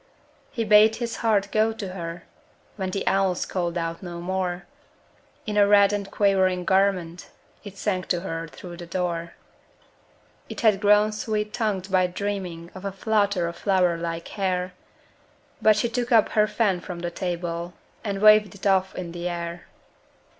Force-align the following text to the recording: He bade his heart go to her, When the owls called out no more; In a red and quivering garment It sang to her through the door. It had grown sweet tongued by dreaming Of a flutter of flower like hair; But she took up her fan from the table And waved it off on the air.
He 0.49 0.63
bade 0.63 0.95
his 0.95 1.17
heart 1.17 1.51
go 1.51 1.71
to 1.73 1.89
her, 1.89 2.23
When 2.75 2.89
the 2.89 3.05
owls 3.05 3.45
called 3.45 3.77
out 3.77 4.01
no 4.01 4.19
more; 4.19 4.65
In 5.45 5.57
a 5.57 5.67
red 5.67 5.93
and 5.93 6.09
quivering 6.09 6.65
garment 6.65 7.29
It 7.63 7.77
sang 7.77 8.01
to 8.05 8.21
her 8.21 8.47
through 8.47 8.77
the 8.77 8.87
door. 8.87 9.35
It 10.49 10.61
had 10.61 10.81
grown 10.81 11.11
sweet 11.11 11.53
tongued 11.53 11.91
by 11.91 12.07
dreaming 12.07 12.71
Of 12.73 12.83
a 12.83 12.91
flutter 12.91 13.47
of 13.47 13.57
flower 13.57 13.95
like 13.95 14.29
hair; 14.29 14.73
But 15.61 15.75
she 15.75 15.87
took 15.87 16.11
up 16.11 16.29
her 16.29 16.47
fan 16.47 16.79
from 16.79 17.01
the 17.01 17.11
table 17.11 17.75
And 18.03 18.23
waved 18.23 18.55
it 18.55 18.65
off 18.65 18.97
on 18.97 19.11
the 19.11 19.29
air. 19.29 19.67